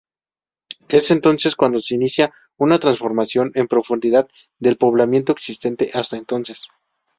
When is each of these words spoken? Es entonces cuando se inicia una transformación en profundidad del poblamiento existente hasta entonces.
Es 0.89 1.11
entonces 1.11 1.55
cuando 1.55 1.77
se 1.77 1.93
inicia 1.93 2.33
una 2.57 2.79
transformación 2.79 3.51
en 3.53 3.67
profundidad 3.67 4.27
del 4.57 4.75
poblamiento 4.75 5.31
existente 5.31 5.91
hasta 5.93 6.17
entonces. 6.17 6.69